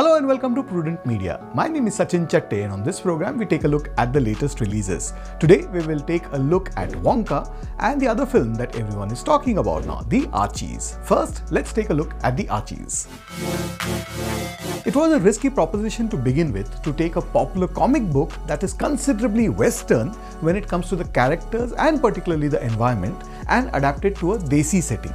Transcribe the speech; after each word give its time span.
Hello 0.00 0.16
and 0.16 0.26
welcome 0.26 0.54
to 0.54 0.62
Prudent 0.62 1.04
Media. 1.04 1.46
My 1.52 1.68
name 1.68 1.86
is 1.86 1.98
Sachin 1.98 2.26
Chatte 2.26 2.64
and 2.64 2.72
on 2.72 2.82
this 2.82 2.98
program 2.98 3.36
we 3.36 3.44
take 3.44 3.64
a 3.64 3.68
look 3.68 3.90
at 3.98 4.14
the 4.14 4.20
latest 4.20 4.62
releases. 4.62 5.12
Today 5.38 5.66
we 5.66 5.80
will 5.80 6.00
take 6.00 6.22
a 6.32 6.38
look 6.38 6.70
at 6.78 6.88
Wonka 7.06 7.52
and 7.80 8.00
the 8.00 8.08
other 8.08 8.24
film 8.24 8.54
that 8.54 8.74
everyone 8.76 9.10
is 9.10 9.22
talking 9.22 9.58
about 9.58 9.84
now, 9.84 10.00
The 10.08 10.26
Archies. 10.32 10.96
First, 11.04 11.42
let's 11.52 11.74
take 11.74 11.90
a 11.90 11.92
look 11.92 12.14
at 12.22 12.34
The 12.34 12.48
Archies. 12.48 13.08
It 14.86 14.96
was 14.96 15.12
a 15.12 15.20
risky 15.20 15.50
proposition 15.50 16.08
to 16.08 16.16
begin 16.16 16.50
with 16.50 16.82
to 16.82 16.94
take 16.94 17.16
a 17.16 17.20
popular 17.20 17.68
comic 17.68 18.10
book 18.10 18.32
that 18.46 18.62
is 18.62 18.72
considerably 18.72 19.50
western 19.50 20.14
when 20.40 20.56
it 20.56 20.66
comes 20.66 20.88
to 20.88 20.96
the 20.96 21.04
characters 21.04 21.72
and 21.72 22.00
particularly 22.00 22.48
the 22.48 22.64
environment 22.64 23.22
and 23.48 23.68
adapt 23.74 24.06
it 24.06 24.16
to 24.16 24.32
a 24.32 24.38
Desi 24.38 24.82
setting. 24.82 25.12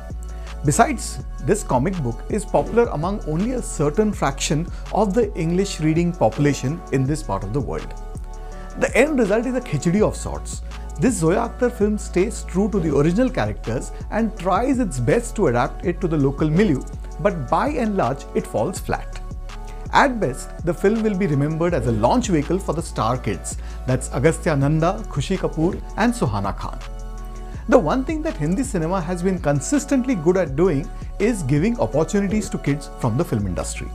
Besides, 0.65 1.23
this 1.43 1.61
comic 1.61 1.95
book 2.01 2.23
is 2.29 2.43
popular 2.43 2.85
among 2.85 3.23
only 3.27 3.51
a 3.51 3.61
certain 3.61 4.11
fraction 4.11 4.67
of 4.91 5.13
the 5.13 5.31
English 5.35 5.79
reading 5.79 6.11
population 6.11 6.81
in 6.91 7.05
this 7.05 7.21
part 7.21 7.43
of 7.43 7.53
the 7.53 7.61
world. 7.61 7.93
The 8.79 8.91
end 8.97 9.19
result 9.19 9.45
is 9.45 9.53
a 9.53 9.61
khichdi 9.61 10.01
of 10.01 10.15
sorts. 10.15 10.63
This 10.99 11.17
Zoya 11.17 11.49
Akhtar 11.49 11.71
film 11.71 11.99
stays 11.99 12.43
true 12.47 12.67
to 12.71 12.79
the 12.79 12.97
original 12.97 13.29
characters 13.29 13.91
and 14.09 14.35
tries 14.39 14.79
its 14.79 14.99
best 14.99 15.35
to 15.35 15.47
adapt 15.47 15.85
it 15.85 16.01
to 16.01 16.07
the 16.07 16.17
local 16.17 16.49
milieu, 16.49 16.81
but 17.19 17.47
by 17.47 17.67
and 17.67 17.95
large 17.95 18.25
it 18.33 18.47
falls 18.47 18.79
flat. 18.79 19.21
At 19.93 20.19
best, 20.19 20.65
the 20.65 20.73
film 20.73 21.03
will 21.03 21.15
be 21.15 21.27
remembered 21.27 21.75
as 21.75 21.85
a 21.85 21.91
launch 21.91 22.29
vehicle 22.29 22.57
for 22.57 22.73
the 22.73 22.81
star 22.81 23.19
kids, 23.19 23.57
that's 23.85 24.11
Agastya 24.13 24.55
Nanda, 24.55 25.03
Khushi 25.09 25.37
Kapoor 25.37 25.79
and 25.97 26.11
Suhana 26.11 26.57
Khan. 26.57 26.79
The 27.67 27.79
one 27.79 28.05
thing 28.05 28.21
that 28.21 28.37
Hindi 28.37 28.61
cinema 28.61 29.01
has 29.01 29.23
been 29.23 29.39
consistently 29.39 30.13
good 30.13 30.37
at 30.37 30.55
doing 30.55 30.87
is 31.17 31.41
giving 31.41 31.79
opportunities 31.79 32.47
to 32.49 32.59
kids 32.59 32.91
from 32.99 33.17
the 33.17 33.25
film 33.25 33.47
industry. 33.47 33.87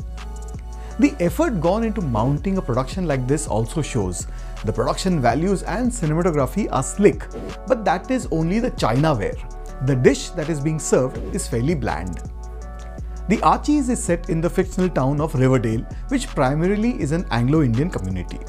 The 0.99 1.15
effort 1.21 1.61
gone 1.61 1.85
into 1.85 2.01
mounting 2.01 2.59
a 2.59 2.63
production 2.63 3.07
like 3.07 3.29
this 3.29 3.47
also 3.47 3.81
shows. 3.81 4.27
The 4.65 4.73
production 4.73 5.23
values 5.23 5.63
and 5.63 5.89
cinematography 5.89 6.69
are 6.73 6.83
slick, 6.83 7.29
but 7.69 7.85
that 7.85 8.11
is 8.11 8.27
only 8.33 8.59
the 8.59 8.73
Chinaware. 8.73 9.39
The 9.87 9.95
dish 9.95 10.31
that 10.31 10.49
is 10.49 10.61
being 10.61 10.81
served 10.81 11.19
is 11.33 11.47
fairly 11.47 11.77
bland. 11.77 12.21
The 13.29 13.41
Archies 13.43 13.89
is 13.89 14.03
set 14.03 14.31
in 14.31 14.41
the 14.41 14.51
fictional 14.51 14.89
town 14.89 15.21
of 15.21 15.37
Riverdale, 15.37 15.87
which 16.09 16.27
primarily 16.27 17.01
is 17.01 17.13
an 17.13 17.25
Anglo-Indian 17.31 17.91
community. 17.91 18.41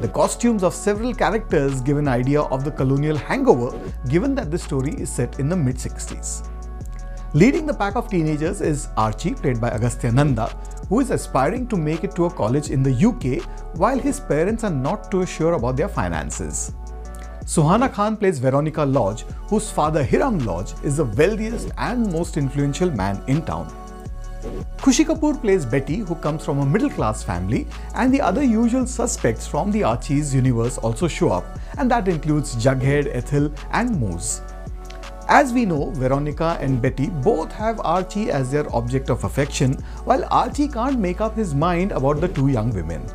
The 0.00 0.08
costumes 0.08 0.62
of 0.62 0.74
several 0.74 1.14
characters 1.14 1.80
give 1.80 1.96
an 1.96 2.08
idea 2.08 2.42
of 2.42 2.64
the 2.64 2.70
colonial 2.70 3.16
hangover 3.16 3.78
given 4.08 4.34
that 4.34 4.50
the 4.50 4.58
story 4.58 4.92
is 4.94 5.10
set 5.10 5.38
in 5.38 5.48
the 5.48 5.56
mid 5.56 5.76
60s. 5.76 6.48
Leading 7.34 7.66
the 7.66 7.74
pack 7.74 7.96
of 7.96 8.10
teenagers 8.10 8.60
is 8.60 8.88
Archie, 8.96 9.34
played 9.34 9.60
by 9.60 9.70
Agastya 9.70 10.12
Nanda, 10.12 10.46
who 10.88 11.00
is 11.00 11.10
aspiring 11.10 11.66
to 11.68 11.76
make 11.76 12.04
it 12.04 12.14
to 12.16 12.26
a 12.26 12.30
college 12.30 12.70
in 12.70 12.82
the 12.82 12.92
UK 12.92 13.42
while 13.78 13.98
his 13.98 14.20
parents 14.20 14.64
are 14.64 14.70
not 14.70 15.10
too 15.10 15.24
sure 15.24 15.54
about 15.54 15.76
their 15.76 15.88
finances. 15.88 16.72
Suhana 17.44 17.92
Khan 17.92 18.16
plays 18.16 18.38
Veronica 18.38 18.84
Lodge, 18.84 19.22
whose 19.48 19.70
father 19.70 20.04
Hiram 20.04 20.38
Lodge 20.40 20.74
is 20.82 20.98
the 20.98 21.04
wealthiest 21.04 21.70
and 21.78 22.12
most 22.12 22.36
influential 22.36 22.90
man 22.90 23.22
in 23.26 23.42
town. 23.42 23.72
Khushi 24.82 25.04
Kapoor 25.04 25.40
plays 25.40 25.64
Betty, 25.64 25.98
who 25.98 26.16
comes 26.16 26.44
from 26.44 26.58
a 26.58 26.66
middle 26.66 26.90
class 26.90 27.22
family, 27.22 27.68
and 27.94 28.12
the 28.12 28.20
other 28.20 28.42
usual 28.42 28.84
suspects 28.84 29.46
from 29.46 29.70
the 29.70 29.84
Archies 29.84 30.34
universe 30.34 30.76
also 30.76 31.06
show 31.06 31.30
up, 31.30 31.44
and 31.78 31.88
that 31.88 32.08
includes 32.08 32.56
Jughead, 32.56 33.06
Ethel, 33.14 33.52
and 33.70 33.96
Moose. 34.00 34.40
As 35.28 35.52
we 35.52 35.64
know, 35.66 35.90
Veronica 35.90 36.58
and 36.60 36.82
Betty 36.82 37.10
both 37.10 37.52
have 37.52 37.80
Archie 37.84 38.32
as 38.32 38.50
their 38.50 38.66
object 38.74 39.08
of 39.08 39.22
affection, 39.22 39.74
while 40.02 40.26
Archie 40.32 40.66
can't 40.66 40.98
make 40.98 41.20
up 41.20 41.36
his 41.36 41.54
mind 41.54 41.92
about 41.92 42.20
the 42.20 42.26
two 42.26 42.48
young 42.48 42.74
women. 42.74 43.06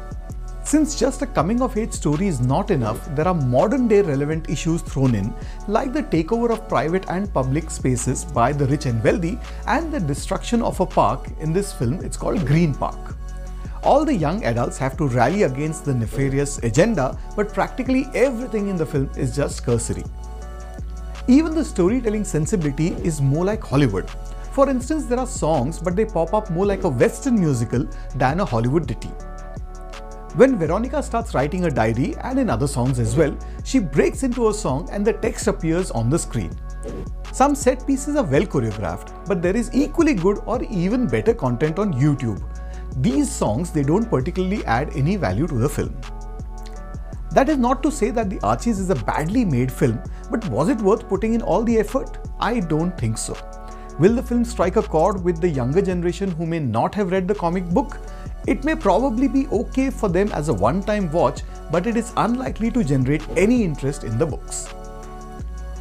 Since 0.67 0.99
just 0.99 1.21
a 1.21 1.25
coming 1.25 1.61
of 1.61 1.77
age 1.77 1.93
story 1.93 2.27
is 2.27 2.41
not 2.41 2.71
enough, 2.71 2.99
there 3.15 3.25
are 3.25 3.33
modern 3.33 3.87
day 3.87 4.01
relevant 4.01 4.49
issues 4.49 4.81
thrown 4.81 5.15
in, 5.15 5.33
like 5.69 5.93
the 5.93 6.03
takeover 6.03 6.51
of 6.51 6.67
private 6.67 7.05
and 7.07 7.33
public 7.33 7.71
spaces 7.71 8.25
by 8.25 8.51
the 8.51 8.65
rich 8.65 8.85
and 8.85 9.01
wealthy, 9.01 9.39
and 9.65 9.93
the 9.93 9.99
destruction 10.01 10.61
of 10.61 10.77
a 10.81 10.85
park. 10.85 11.29
In 11.39 11.53
this 11.53 11.71
film, 11.71 12.03
it's 12.03 12.17
called 12.17 12.45
Green 12.45 12.75
Park. 12.75 13.15
All 13.81 14.03
the 14.03 14.13
young 14.13 14.43
adults 14.43 14.77
have 14.77 14.97
to 14.97 15.07
rally 15.07 15.43
against 15.43 15.85
the 15.85 15.93
nefarious 15.93 16.57
agenda, 16.57 17.17
but 17.37 17.53
practically 17.53 18.07
everything 18.13 18.67
in 18.67 18.75
the 18.75 18.85
film 18.85 19.09
is 19.15 19.33
just 19.33 19.63
cursory. 19.63 20.03
Even 21.29 21.55
the 21.55 21.63
storytelling 21.63 22.25
sensibility 22.25 22.89
is 23.05 23.21
more 23.21 23.45
like 23.45 23.63
Hollywood. 23.63 24.09
For 24.51 24.69
instance, 24.69 25.05
there 25.05 25.19
are 25.19 25.27
songs, 25.27 25.79
but 25.79 25.95
they 25.95 26.03
pop 26.03 26.33
up 26.33 26.49
more 26.49 26.65
like 26.65 26.83
a 26.83 26.89
Western 26.89 27.39
musical 27.39 27.87
than 28.15 28.41
a 28.41 28.45
Hollywood 28.45 28.85
ditty. 28.85 29.11
When 30.35 30.57
Veronica 30.57 31.01
starts 31.01 31.33
writing 31.33 31.65
a 31.65 31.71
diary 31.71 32.15
and 32.21 32.37
in 32.37 32.49
other 32.49 32.67
songs 32.67 32.99
as 32.99 33.15
well, 33.15 33.35
she 33.63 33.79
breaks 33.79 34.23
into 34.23 34.49
a 34.49 34.53
song 34.53 34.87
and 34.91 35.05
the 35.05 35.13
text 35.13 35.47
appears 35.47 35.89
on 35.91 36.09
the 36.09 36.19
screen. 36.19 36.51
Some 37.31 37.55
set 37.55 37.87
pieces 37.87 38.15
are 38.15 38.23
well 38.23 38.43
choreographed, 38.43 39.25
but 39.25 39.41
there 39.41 39.55
is 39.55 39.73
equally 39.73 40.13
good 40.13 40.39
or 40.45 40.61
even 40.63 41.07
better 41.07 41.33
content 41.33 41.79
on 41.79 41.93
YouTube. 41.93 42.43
These 42.97 43.31
songs 43.31 43.71
they 43.71 43.83
don't 43.83 44.09
particularly 44.09 44.63
add 44.65 44.91
any 44.95 45.15
value 45.15 45.47
to 45.47 45.55
the 45.55 45.69
film. 45.69 45.95
That 47.31 47.49
is 47.49 47.57
not 47.57 47.83
to 47.83 47.91
say 47.91 48.09
that 48.11 48.29
The 48.29 48.39
Archies 48.41 48.79
is 48.79 48.89
a 48.89 48.95
badly 48.95 49.43
made 49.45 49.71
film, 49.71 50.01
but 50.29 50.47
was 50.49 50.69
it 50.69 50.81
worth 50.81 51.07
putting 51.07 51.33
in 51.33 51.41
all 51.41 51.63
the 51.63 51.77
effort? 51.77 52.17
I 52.39 52.59
don't 52.59 52.97
think 52.97 53.17
so. 53.17 53.35
Will 53.99 54.13
the 54.13 54.23
film 54.23 54.45
strike 54.45 54.75
a 54.75 54.83
chord 54.83 55.23
with 55.23 55.41
the 55.41 55.49
younger 55.49 55.81
generation 55.81 56.31
who 56.31 56.45
may 56.45 56.59
not 56.59 56.93
have 56.95 57.11
read 57.11 57.27
the 57.27 57.35
comic 57.35 57.65
book? 57.65 57.97
It 58.47 58.63
may 58.63 58.75
probably 58.75 59.27
be 59.27 59.45
okay 59.47 59.89
for 59.89 60.07
them 60.07 60.31
as 60.31 60.47
a 60.47 60.53
one-time 60.53 61.11
watch, 61.11 61.41
but 61.69 61.85
it 61.85 61.97
is 61.97 62.13
unlikely 62.15 62.71
to 62.71 62.83
generate 62.83 63.27
any 63.35 63.63
interest 63.63 64.05
in 64.05 64.17
the 64.17 64.25
books. 64.25 64.73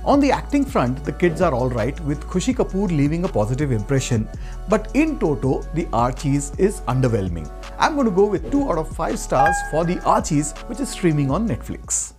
On 0.04 0.18
the 0.18 0.32
acting 0.32 0.64
front, 0.64 1.04
the 1.04 1.12
kids 1.12 1.40
are 1.40 1.54
alright 1.54 1.98
with 2.00 2.20
Khushi 2.24 2.54
Kapoor 2.54 2.88
leaving 2.88 3.24
a 3.24 3.28
positive 3.28 3.70
impression, 3.70 4.28
but 4.68 4.90
in 4.94 5.18
toto, 5.18 5.62
the 5.74 5.86
Archies 5.92 6.52
is 6.58 6.80
underwhelming. 6.82 7.48
I'm 7.78 7.94
going 7.94 8.06
to 8.06 8.12
go 8.12 8.26
with 8.26 8.50
2 8.50 8.70
out 8.70 8.78
of 8.78 8.88
5 8.96 9.16
stars 9.16 9.54
for 9.70 9.84
the 9.84 10.00
Archies, 10.02 10.52
which 10.66 10.80
is 10.80 10.88
streaming 10.88 11.30
on 11.30 11.48
Netflix. 11.48 12.14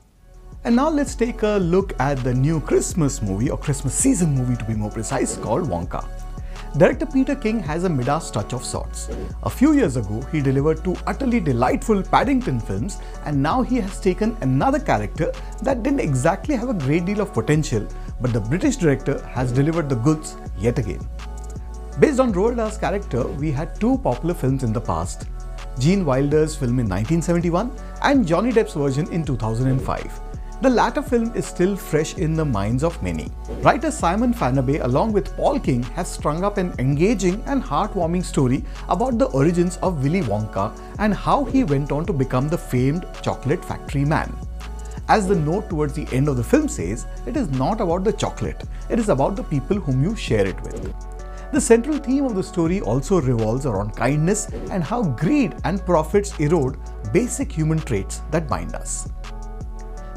And 0.63 0.75
now 0.75 0.89
let's 0.89 1.15
take 1.15 1.43
a 1.43 1.57
look 1.59 1.93
at 1.99 2.23
the 2.23 2.33
new 2.33 2.61
Christmas 2.61 3.21
movie, 3.21 3.49
or 3.49 3.57
Christmas 3.57 3.93
season 3.93 4.35
movie 4.35 4.55
to 4.55 4.65
be 4.65 4.75
more 4.75 4.91
precise, 4.91 5.37
called 5.37 5.69
Wonka. 5.69 6.05
Director 6.75 7.05
Peter 7.05 7.35
King 7.35 7.59
has 7.59 7.85
a 7.85 7.89
Midas 7.89 8.29
touch 8.29 8.53
of 8.53 8.63
sorts. 8.63 9.09
A 9.43 9.49
few 9.49 9.73
years 9.73 9.95
ago, 9.95 10.21
he 10.31 10.41
delivered 10.41 10.83
two 10.83 10.95
utterly 11.07 11.39
delightful 11.39 12.03
Paddington 12.03 12.59
films, 12.59 12.99
and 13.25 13.41
now 13.41 13.61
he 13.61 13.77
has 13.77 13.99
taken 13.99 14.37
another 14.41 14.79
character 14.79 15.31
that 15.63 15.81
didn't 15.81 16.01
exactly 16.01 16.55
have 16.55 16.69
a 16.69 16.73
great 16.73 17.05
deal 17.05 17.21
of 17.21 17.33
potential, 17.33 17.87
but 18.21 18.33
the 18.33 18.41
British 18.41 18.75
director 18.75 19.25
has 19.27 19.51
delivered 19.51 19.89
the 19.89 19.95
goods 19.95 20.35
yet 20.59 20.77
again. 20.77 21.07
Based 21.99 22.19
on 22.19 22.33
Roald 22.33 22.57
Dahl's 22.57 22.77
character, 22.77 23.25
we 23.27 23.51
had 23.51 23.79
two 23.79 23.97
popular 23.99 24.35
films 24.35 24.63
in 24.63 24.71
the 24.71 24.81
past. 24.81 25.27
Gene 25.79 26.05
Wilder's 26.05 26.55
film 26.55 26.79
in 26.79 26.87
1971 26.87 27.71
and 28.03 28.27
Johnny 28.27 28.51
Depp's 28.51 28.73
version 28.73 29.11
in 29.11 29.23
2005. 29.23 30.26
The 30.59 30.71
latter 30.71 31.03
film 31.03 31.31
is 31.35 31.45
still 31.45 31.75
fresh 31.75 32.17
in 32.17 32.33
the 32.33 32.43
minds 32.43 32.83
of 32.83 33.01
many. 33.03 33.29
Writer 33.61 33.91
Simon 33.91 34.33
Farnaby 34.33 34.83
along 34.83 35.13
with 35.13 35.35
Paul 35.35 35.59
King 35.59 35.83
has 35.83 36.11
strung 36.11 36.43
up 36.43 36.57
an 36.57 36.73
engaging 36.79 37.43
and 37.45 37.63
heartwarming 37.63 38.25
story 38.25 38.63
about 38.89 39.19
the 39.19 39.27
origins 39.27 39.77
of 39.83 40.01
Willy 40.01 40.21
Wonka 40.21 40.75
and 40.97 41.13
how 41.13 41.43
he 41.45 41.63
went 41.63 41.91
on 41.91 42.07
to 42.07 42.11
become 42.13 42.49
the 42.49 42.57
famed 42.57 43.05
chocolate 43.21 43.63
factory 43.63 44.03
man. 44.03 44.35
As 45.07 45.27
the 45.27 45.35
note 45.35 45.69
towards 45.69 45.93
the 45.93 46.07
end 46.11 46.27
of 46.27 46.37
the 46.37 46.43
film 46.43 46.67
says, 46.67 47.05
it 47.27 47.37
is 47.37 47.51
not 47.51 47.79
about 47.79 48.03
the 48.03 48.13
chocolate, 48.13 48.63
it 48.89 48.97
is 48.97 49.09
about 49.09 49.35
the 49.35 49.43
people 49.43 49.79
whom 49.79 50.03
you 50.03 50.15
share 50.15 50.47
it 50.47 50.59
with. 50.63 50.91
The 51.53 51.61
central 51.61 51.99
theme 51.99 52.25
of 52.25 52.33
the 52.33 52.43
story 52.43 52.81
also 52.81 53.21
revolves 53.21 53.67
around 53.67 53.95
kindness 53.95 54.47
and 54.71 54.83
how 54.83 55.03
greed 55.03 55.55
and 55.65 55.85
profits 55.85 56.37
erode 56.39 56.77
basic 57.13 57.51
human 57.51 57.77
traits 57.77 58.23
that 58.31 58.49
bind 58.49 58.73
us. 58.73 59.07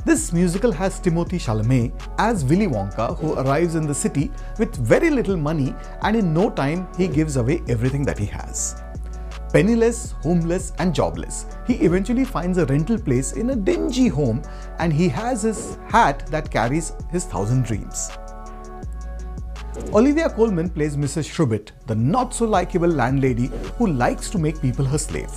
This 0.02 0.32
musical 0.32 0.72
has 0.72 0.98
Timothée 0.98 1.38
Chalamet 1.38 1.92
as 2.16 2.42
Willy 2.42 2.66
Wonka 2.66 3.18
who 3.18 3.34
arrives 3.34 3.74
in 3.74 3.86
the 3.86 3.94
city 3.94 4.30
with 4.58 4.74
very 4.76 5.10
little 5.10 5.36
money 5.36 5.74
and 6.02 6.16
in 6.16 6.32
no 6.32 6.48
time 6.48 6.88
he 6.96 7.06
gives 7.06 7.36
away 7.36 7.62
everything 7.68 8.02
that 8.06 8.18
he 8.18 8.24
has. 8.24 8.82
Penniless, 9.52 10.12
homeless 10.22 10.72
and 10.78 10.94
jobless, 10.94 11.44
he 11.66 11.74
eventually 11.74 12.24
finds 12.24 12.56
a 12.56 12.64
rental 12.66 12.98
place 12.98 13.32
in 13.32 13.50
a 13.50 13.56
dingy 13.56 14.08
home 14.08 14.40
and 14.78 14.90
he 14.90 15.06
has 15.06 15.42
his 15.42 15.76
hat 15.88 16.26
that 16.28 16.50
carries 16.50 16.94
his 17.10 17.26
thousand 17.26 17.66
dreams. 17.66 18.10
Olivia 19.92 20.30
Colman 20.30 20.70
plays 20.70 20.96
Mrs. 20.96 21.24
Scrubitt, 21.24 21.72
the 21.86 21.94
not 21.94 22.32
so 22.32 22.46
likable 22.46 22.88
landlady 22.88 23.50
who 23.76 23.88
likes 23.88 24.30
to 24.30 24.38
make 24.38 24.62
people 24.62 24.84
her 24.84 24.98
slave. 24.98 25.30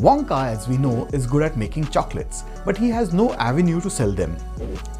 Wonka, 0.00 0.46
as 0.46 0.66
we 0.66 0.78
know, 0.78 1.06
is 1.12 1.26
good 1.26 1.42
at 1.42 1.58
making 1.58 1.86
chocolates, 1.88 2.44
but 2.64 2.78
he 2.78 2.88
has 2.88 3.12
no 3.12 3.34
avenue 3.34 3.82
to 3.82 3.90
sell 3.90 4.10
them. 4.10 4.34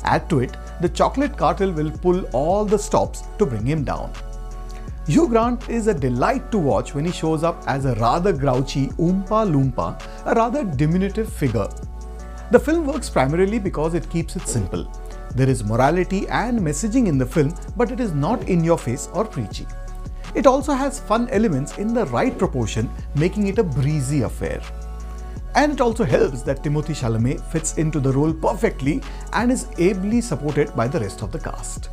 Add 0.04 0.28
to 0.28 0.40
it, 0.40 0.56
the 0.82 0.90
chocolate 0.90 1.38
cartel 1.38 1.72
will 1.72 1.90
pull 1.90 2.24
all 2.34 2.66
the 2.66 2.78
stops 2.78 3.22
to 3.38 3.46
bring 3.46 3.64
him 3.64 3.82
down. 3.82 4.12
Hugh 5.06 5.26
Grant 5.26 5.70
is 5.70 5.86
a 5.86 5.94
delight 5.94 6.52
to 6.52 6.58
watch 6.58 6.94
when 6.94 7.06
he 7.06 7.12
shows 7.12 7.42
up 7.42 7.64
as 7.66 7.86
a 7.86 7.94
rather 7.94 8.32
grouchy 8.32 8.88
Oompa 8.98 9.50
Loompa, 9.50 10.00
a 10.26 10.34
rather 10.34 10.64
diminutive 10.64 11.32
figure. 11.32 11.68
The 12.50 12.60
film 12.60 12.86
works 12.86 13.08
primarily 13.08 13.58
because 13.58 13.94
it 13.94 14.10
keeps 14.10 14.36
it 14.36 14.46
simple. 14.46 14.86
There 15.34 15.48
is 15.48 15.64
morality 15.64 16.28
and 16.28 16.60
messaging 16.60 17.06
in 17.06 17.16
the 17.16 17.24
film, 17.24 17.54
but 17.76 17.90
it 17.90 18.00
is 18.00 18.12
not 18.12 18.48
in 18.50 18.62
your 18.62 18.76
face 18.76 19.08
or 19.14 19.24
preachy. 19.24 19.66
It 20.34 20.46
also 20.46 20.74
has 20.74 21.00
fun 21.00 21.28
elements 21.30 21.78
in 21.78 21.94
the 21.94 22.06
right 22.06 22.36
proportion, 22.36 22.90
making 23.14 23.46
it 23.46 23.58
a 23.58 23.64
breezy 23.64 24.22
affair. 24.22 24.60
And 25.54 25.72
it 25.72 25.80
also 25.80 26.04
helps 26.04 26.42
that 26.42 26.62
Timothée 26.62 26.94
Chalamet 26.94 27.40
fits 27.50 27.76
into 27.76 28.00
the 28.00 28.12
role 28.12 28.32
perfectly 28.32 29.02
and 29.32 29.50
is 29.50 29.66
ably 29.78 30.20
supported 30.20 30.74
by 30.76 30.86
the 30.86 31.00
rest 31.00 31.22
of 31.22 31.32
the 31.32 31.38
cast. 31.38 31.90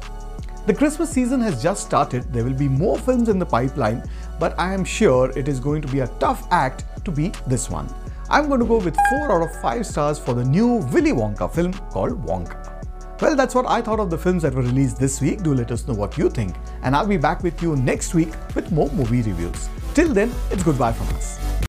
The 0.68 0.74
Christmas 0.74 1.10
season 1.10 1.40
has 1.42 1.64
just 1.64 1.86
started, 1.86 2.32
there 2.34 2.44
will 2.44 2.54
be 2.54 2.68
more 2.68 3.00
films 3.00 3.30
in 3.30 3.40
the 3.40 3.46
pipeline, 3.46 4.04
but 4.40 4.54
I 4.60 4.74
am 4.74 4.84
sure 4.84 5.32
it 5.38 5.48
is 5.48 5.60
going 5.60 5.82
to 5.82 5.88
be 5.88 6.02
a 6.02 6.08
tough 6.20 6.46
act 6.52 6.84
to 7.06 7.12
beat 7.12 7.42
this 7.48 7.70
one. 7.70 7.88
I'm 8.30 8.50
going 8.50 8.60
to 8.60 8.66
go 8.66 8.78
with 8.78 8.98
4 9.10 9.32
out 9.32 9.50
of 9.50 9.62
5 9.62 9.86
stars 9.86 10.20
for 10.20 10.34
the 10.34 10.44
new 10.44 10.86
Willy 10.92 11.14
Wonka 11.14 11.50
film 11.54 11.74
called 11.74 12.22
Wonka. 12.26 12.74
Well, 13.22 13.36
that's 13.36 13.56
what 13.56 13.66
I 13.66 13.82
thought 13.82 14.00
of 14.00 14.10
the 14.10 14.18
films 14.18 14.44
that 14.44 14.54
were 14.54 14.62
released 14.62 15.00
this 15.00 15.22
week. 15.22 15.42
Do 15.42 15.54
let 15.54 15.72
us 15.72 15.88
know 15.88 15.94
what 15.94 16.18
you 16.18 16.30
think. 16.30 16.56
And 16.84 16.96
I'll 16.96 17.08
be 17.08 17.18
back 17.18 17.42
with 17.42 17.62
you 17.64 17.76
next 17.78 18.14
week 18.14 18.34
with 18.54 18.72
more 18.72 18.90
movie 18.92 19.22
reviews. 19.22 19.70
Till 19.96 20.14
then, 20.14 20.32
it's 20.52 20.64
goodbye 20.64 20.92
from 20.92 21.08
us. 21.16 21.58